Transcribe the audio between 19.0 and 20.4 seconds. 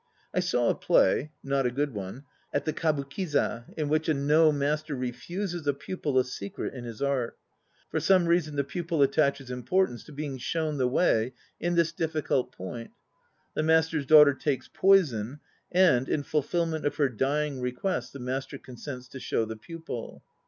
to show the pupil.